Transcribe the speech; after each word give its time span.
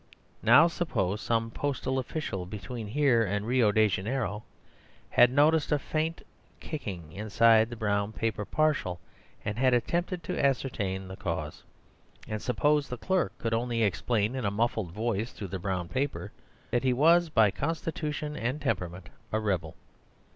Now 0.41 0.65
suppose 0.67 1.21
some 1.21 1.51
postal 1.51 1.99
official, 1.99 2.47
between 2.47 2.87
here 2.87 3.23
and 3.23 3.45
Rio 3.45 3.71
Janeiro, 3.71 4.43
had 5.11 5.29
noticed 5.31 5.71
a 5.71 5.77
faint 5.77 6.23
kicking 6.59 7.11
inside 7.13 7.69
the 7.69 7.75
brown 7.75 8.11
paper 8.11 8.43
parcel, 8.43 8.99
and 9.45 9.59
had 9.59 9.75
attempted 9.75 10.23
to 10.23 10.43
ascertain 10.43 11.07
the 11.07 11.17
cause. 11.17 11.61
And 12.27 12.41
suppose 12.41 12.89
the 12.89 12.97
clerk 12.97 13.37
could 13.37 13.53
only 13.53 13.83
explain, 13.83 14.33
in 14.33 14.43
a 14.43 14.49
muffled 14.49 14.91
voice 14.91 15.33
through 15.33 15.49
the 15.49 15.59
brown 15.59 15.87
paper, 15.87 16.31
that 16.71 16.83
he 16.83 16.93
was 16.93 17.29
by 17.29 17.51
constitution 17.51 18.35
and 18.35 18.59
temperament 18.59 19.09
a 19.31 19.39
Rebel. 19.39 19.75